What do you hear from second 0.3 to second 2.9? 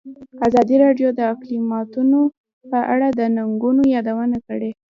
ازادي راډیو د اقلیتونه په